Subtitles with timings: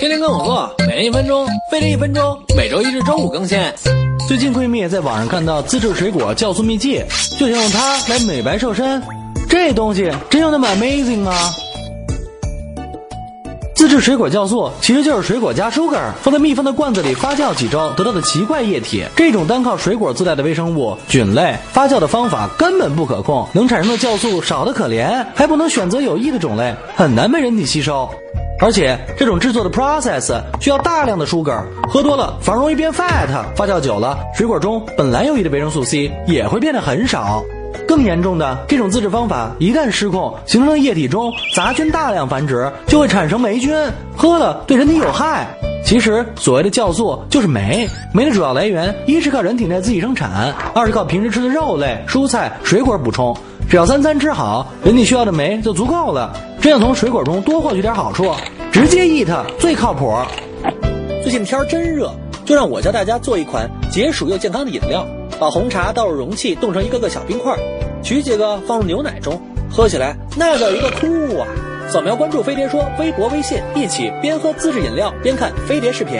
[0.00, 3.60] 天天跟我做，每天一分钟，飞碟一分钟，每周一至周五更新。
[4.26, 7.04] 最近闺蜜在网上看到自制水果酵素秘籍，
[7.38, 9.02] 就想用它来美白瘦身。
[9.46, 11.34] 这东西真有那么 amazing 吗？
[13.74, 19.04] 自制水果酵素其实就是水果加 sugar 放在密封的罐子里发酵几周得到的奇怪液体。
[19.14, 28.08] 这种单靠水果自带的微生物菌类发酵的方法根本不可控，能产生的酵素少得可怜，还不能选择有益的种类，很难被人体吸收。
[28.60, 37.42] 而且这种制作的 process 需要大量的 sugar，喝多了反而容易变 fat，发酵久了，水果中本来有益的维生素 C 也会变得很少。
[37.88, 43.74] 更严重的，这种自制方法一旦失控，形成的液体中杂菌大量繁殖，就会产生霉菌，
[44.16, 45.46] 喝了对人体有害。
[45.82, 53.34] 其实所谓的酵素就是酶，酶的主要来源一是靠人体内自己生产，二是靠平时吃的肉类、蔬菜、水果补充。
[53.70, 56.34] 只要三餐吃好，人体需要的酶就足够了。
[56.60, 58.28] 这样从水果中多获取点好处，
[58.72, 60.12] 直接 eat 最靠谱。
[61.22, 62.12] 最近天儿真热，
[62.44, 65.06] 就让我教大家做一款解暑又健康的饮料。
[65.38, 67.56] 把红茶倒入容器，冻成一个个小冰块，
[68.02, 69.40] 取几个放入牛奶中，
[69.70, 71.46] 喝起来那叫一个酷啊！
[71.88, 76.18] 扫描关注飞碟说微博、微信，一起边喝自制饮料边看飞碟视频。